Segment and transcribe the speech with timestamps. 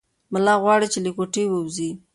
[0.33, 1.89] ملا غواړي چې له کوټې ووځي.